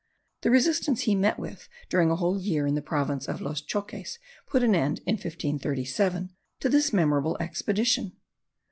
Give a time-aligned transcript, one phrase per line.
[0.41, 4.17] The resistance he met with during a whole year in the province de los Choques,
[4.47, 8.13] put an end, in 1537, to this memorable expedition.